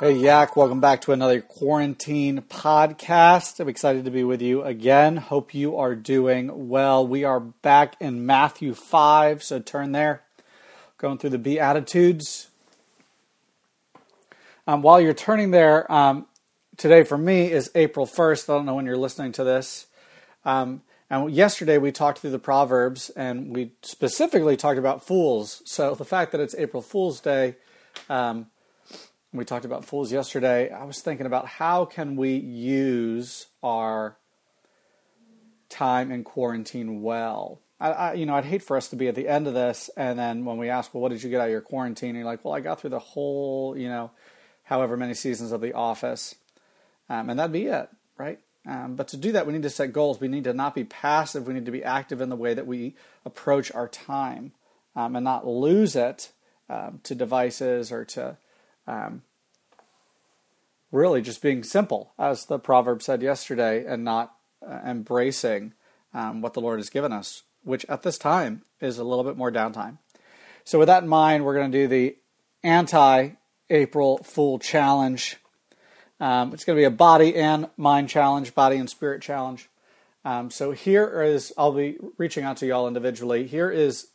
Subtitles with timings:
[0.00, 3.60] Hey, Yak, welcome back to another quarantine podcast.
[3.60, 5.18] I'm excited to be with you again.
[5.18, 7.06] Hope you are doing well.
[7.06, 10.22] We are back in Matthew 5, so turn there.
[10.96, 12.48] Going through the Beatitudes.
[14.66, 16.24] Um, while you're turning there, um,
[16.78, 18.48] today for me is April 1st.
[18.48, 19.86] I don't know when you're listening to this.
[20.46, 20.80] Um,
[21.10, 25.60] and yesterday we talked through the Proverbs and we specifically talked about fools.
[25.66, 27.56] So the fact that it's April Fool's Day,
[28.08, 28.46] um,
[29.32, 30.70] we talked about fools yesterday.
[30.70, 34.16] I was thinking about how can we use our
[35.68, 37.60] time in quarantine well.
[37.78, 39.88] I, I, you know, I'd hate for us to be at the end of this,
[39.96, 42.10] and then when we ask, well, what did you get out of your quarantine?
[42.10, 44.10] And you're like, well, I got through the whole, you know,
[44.64, 46.34] however many seasons of The Office,
[47.08, 47.88] um, and that'd be it,
[48.18, 48.40] right?
[48.66, 50.20] Um, but to do that, we need to set goals.
[50.20, 51.46] We need to not be passive.
[51.46, 54.52] We need to be active in the way that we approach our time,
[54.96, 56.32] um, and not lose it
[56.68, 58.36] um, to devices or to
[58.90, 59.22] um,
[60.90, 64.34] really just being simple, as the proverb said yesterday, and not
[64.66, 65.72] uh, embracing
[66.12, 69.36] um, what the Lord has given us, which at this time is a little bit
[69.36, 69.98] more downtime.
[70.64, 72.16] So, with that in mind, we're going to do the
[72.62, 73.30] anti
[73.70, 75.36] April Fool Challenge.
[76.18, 79.68] Um, it's going to be a body and mind challenge, body and spirit challenge.
[80.24, 83.46] Um, so, here is, I'll be reaching out to y'all individually.
[83.46, 84.08] Here is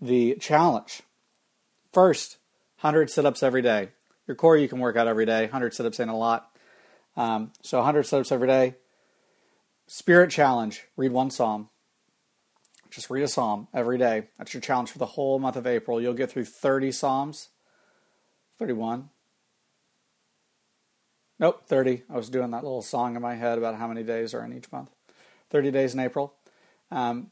[0.00, 1.02] the challenge.
[1.92, 2.38] First,
[2.80, 3.90] 100 sit ups every day.
[4.26, 5.42] Your core you can work out every day.
[5.42, 6.50] 100 sit ups ain't a lot.
[7.14, 8.76] Um, so 100 sit ups every day.
[9.86, 11.68] Spirit challenge read one psalm.
[12.90, 14.28] Just read a psalm every day.
[14.38, 16.00] That's your challenge for the whole month of April.
[16.00, 17.48] You'll get through 30 psalms.
[18.58, 19.10] 31.
[21.38, 22.02] Nope, 30.
[22.08, 24.56] I was doing that little song in my head about how many days are in
[24.56, 24.90] each month.
[25.50, 26.34] 30 days in April.
[26.90, 27.30] Um,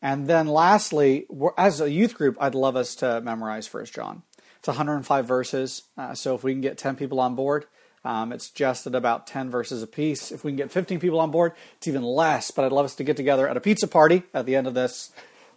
[0.00, 1.26] and then lastly,
[1.58, 4.22] as a youth group, I'd love us to memorize First John.
[4.58, 5.82] It's 105 verses.
[5.96, 7.66] Uh, so if we can get 10 people on board,
[8.04, 10.30] um, it's just at about 10 verses a piece.
[10.30, 12.50] If we can get 15 people on board, it's even less.
[12.50, 14.74] But I'd love us to get together at a pizza party at the end of
[14.74, 15.10] this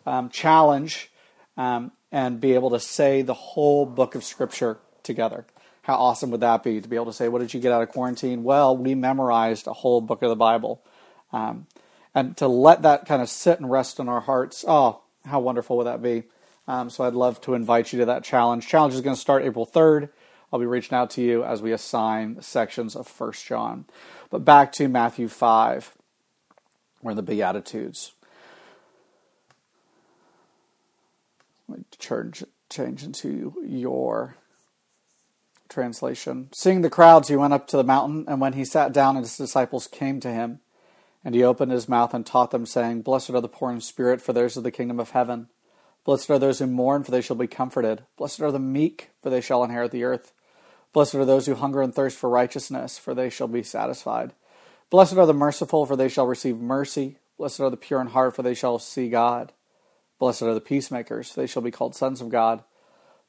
[0.05, 1.11] um, challenge
[1.57, 5.45] um, and be able to say the whole book of Scripture together.
[5.83, 7.81] How awesome would that be to be able to say, What did you get out
[7.81, 8.43] of quarantine?
[8.43, 10.81] Well, we memorized a whole book of the Bible.
[11.31, 11.67] Um,
[12.15, 15.77] and to let that kind of sit and rest in our hearts, oh, how wonderful
[15.77, 16.23] would that be?
[16.69, 18.67] Um, so I'd love to invite you to that challenge.
[18.67, 20.09] Challenge is going to start April 3rd.
[20.53, 23.85] I'll be reaching out to you as we assign sections of First John.
[24.29, 25.97] But back to Matthew 5.
[27.01, 28.13] We're in the Beatitudes.
[31.97, 34.35] Change, change into your
[35.69, 36.49] translation.
[36.53, 39.35] Seeing the crowds, he went up to the mountain, and when he sat down, his
[39.35, 40.59] disciples came to him.
[41.25, 44.21] And he opened his mouth and taught them, saying, Blessed are the poor in spirit,
[44.21, 45.47] for theirs is the kingdom of heaven.
[46.05, 48.03] Blessed are those who mourn, for they shall be comforted.
[48.17, 50.33] Blessed are the meek, for they shall inherit the earth.
[50.93, 54.33] Blessed are those who hunger and thirst for righteousness, for they shall be satisfied.
[54.89, 57.17] Blessed are the merciful, for they shall receive mercy.
[57.37, 59.53] Blessed are the pure in heart, for they shall see God.
[60.17, 62.63] Blessed are the peacemakers, for they shall be called sons of God.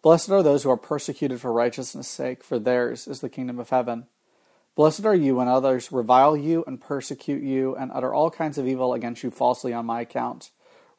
[0.02, 3.68] Blessed are those who are persecuted for righteousness' sake, for theirs is the kingdom of
[3.68, 4.06] heaven.
[4.74, 8.66] Blessed are you when others revile you and persecute you and utter all kinds of
[8.66, 10.50] evil against you falsely on my account.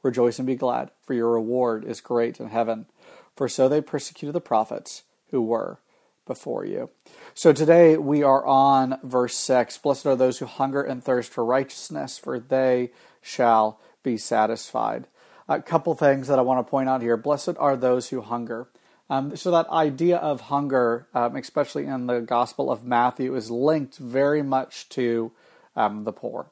[0.04, 2.88] Rejoice and be glad, for your reward is great in heaven.
[3.36, 5.80] For so they persecuted the prophets who were
[6.26, 6.90] before you.
[7.34, 9.78] So today we are on verse 6.
[9.80, 12.92] Blessed are those who hunger and thirst for righteousness, for they
[13.22, 15.08] shall be satisfied.
[15.48, 17.18] A couple things that I want to point out here.
[17.18, 18.70] Blessed are those who hunger.
[19.10, 23.98] Um, so that idea of hunger, um, especially in the Gospel of Matthew, is linked
[23.98, 25.34] very much to
[25.76, 26.50] um, the poor.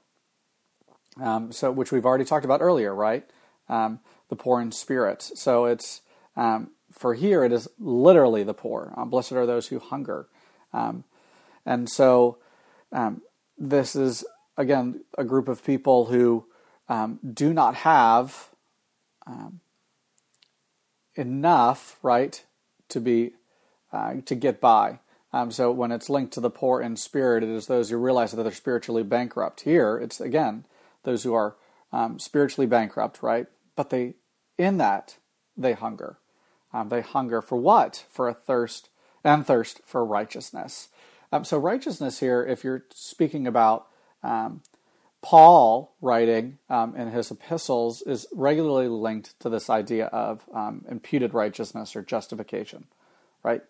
[1.22, 3.26] Um, so, which we've already talked about earlier, right?
[3.70, 4.00] Um,
[4.30, 5.22] the poor in spirit.
[5.22, 6.02] So it's
[6.36, 8.94] um, for here it is literally the poor.
[8.98, 10.28] Um, blessed are those who hunger,
[10.74, 11.04] um,
[11.66, 12.38] and so
[12.92, 13.22] um,
[13.58, 14.26] this is
[14.58, 16.46] again a group of people who
[16.90, 18.50] um, do not have
[21.20, 22.44] enough, right,
[22.88, 23.34] to be
[23.92, 25.00] uh, to get by.
[25.32, 28.32] Um, so when it's linked to the poor in spirit, it is those who realize
[28.32, 29.62] that they're spiritually bankrupt.
[29.62, 30.66] Here, it's again
[31.04, 31.56] those who are
[31.92, 33.48] um, spiritually bankrupt, right?
[33.80, 34.14] But they
[34.58, 35.16] in that
[35.56, 36.18] they hunger.
[36.74, 38.04] Um, they hunger for what?
[38.10, 38.90] For a thirst
[39.24, 40.90] and thirst for righteousness.
[41.32, 43.88] Um, so righteousness here, if you're speaking about
[44.22, 44.64] um,
[45.22, 51.34] Paul writing um, in his epistles, is regularly linked to this idea of um, imputed
[51.34, 52.84] righteousness or justification,
[53.44, 53.62] right?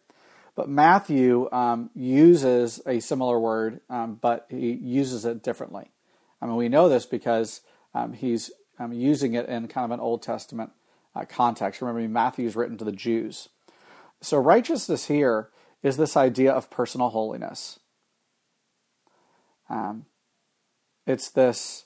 [0.56, 5.92] But Matthew um, uses a similar word, but he uses it differently.
[6.42, 7.62] I mean, we know this because
[8.16, 10.72] he's um, using it in kind of an Old Testament
[11.16, 11.82] uh, context.
[11.82, 13.50] Remember, Matthew is written to the Jews.
[14.22, 15.50] So righteousness here
[15.84, 17.80] is this idea of personal holiness.
[19.70, 20.06] Um,
[21.06, 21.86] it's this,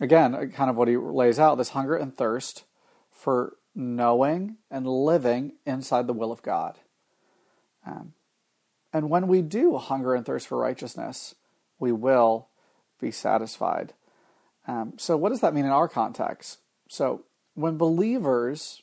[0.00, 2.64] again, kind of what he lays out this hunger and thirst
[3.10, 6.78] for knowing and living inside the will of God.
[7.86, 8.14] Um,
[8.92, 11.34] and when we do hunger and thirst for righteousness,
[11.78, 12.48] we will
[13.00, 13.92] be satisfied.
[14.66, 16.58] Um, so, what does that mean in our context?
[16.88, 17.24] So,
[17.54, 18.82] when believers,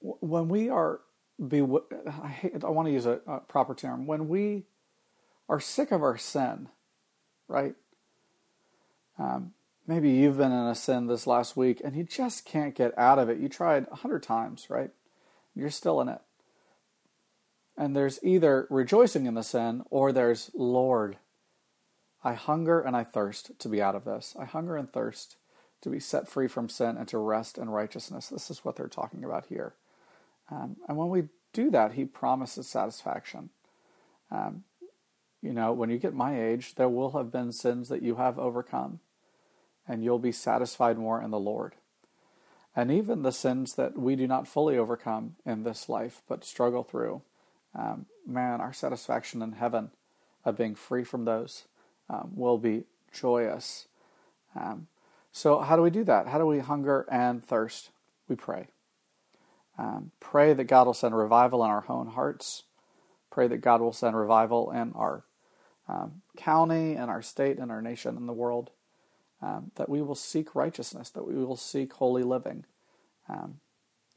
[0.00, 1.00] when we are,
[1.46, 1.62] be,
[2.22, 4.64] I, hate, I want to use a, a proper term, when we
[5.48, 6.68] are sick of our sin,
[7.48, 7.74] right?
[9.18, 9.52] Um,
[9.86, 13.18] maybe you've been in a sin this last week and you just can't get out
[13.18, 13.38] of it.
[13.38, 14.90] You tried a hundred times, right?
[15.54, 16.20] You're still in it.
[17.76, 21.16] And there's either rejoicing in the sin or there's, Lord,
[22.22, 24.34] I hunger and I thirst to be out of this.
[24.38, 25.36] I hunger and thirst
[25.80, 28.28] to be set free from sin and to rest in righteousness.
[28.28, 29.74] This is what they're talking about here.
[30.50, 33.50] Um, and when we do that, he promises satisfaction.
[34.30, 34.64] Um,
[35.40, 38.38] you know, when you get my age, there will have been sins that you have
[38.38, 39.00] overcome,
[39.88, 41.76] and you'll be satisfied more in the Lord.
[42.76, 46.84] And even the sins that we do not fully overcome in this life, but struggle
[46.84, 47.22] through,
[47.74, 49.90] um, man, our satisfaction in heaven
[50.44, 51.64] of being free from those
[52.10, 53.86] um, will be joyous.
[54.54, 54.88] Um,
[55.32, 56.26] so, how do we do that?
[56.26, 57.90] How do we hunger and thirst?
[58.28, 58.66] We pray.
[59.78, 62.64] Um, pray that God will send revival in our own hearts.
[63.30, 65.24] Pray that God will send revival in our
[65.88, 68.70] um, county in our state in our nation in the world.
[69.42, 72.66] Um, that we will seek righteousness, that we will seek holy living.
[73.26, 73.60] Um,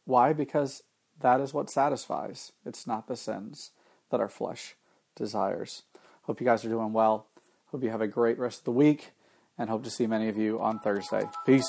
[0.04, 0.34] why?
[0.34, 0.84] Because
[1.22, 2.52] that is what satisfies.
[2.66, 3.72] It's not the sins
[4.10, 4.76] that our flesh
[5.16, 5.84] desires.
[6.24, 7.28] Hope you guys are doing well.
[7.74, 9.14] Hope you have a great rest of the week
[9.58, 11.24] and hope to see many of you on Thursday.
[11.44, 11.68] Peace.